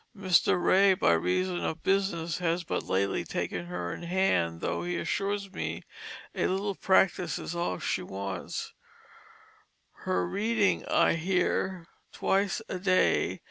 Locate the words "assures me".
4.97-5.83